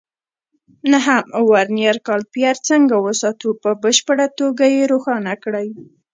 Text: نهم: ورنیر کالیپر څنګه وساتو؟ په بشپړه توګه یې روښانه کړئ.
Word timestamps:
نهم: 0.91 1.23
ورنیر 1.51 1.95
کالیپر 2.07 2.55
څنګه 2.69 2.95
وساتو؟ 3.05 3.49
په 3.63 3.69
بشپړه 3.81 4.27
توګه 4.39 4.65
یې 4.75 4.83
روښانه 4.93 5.33
کړئ. 5.43 5.67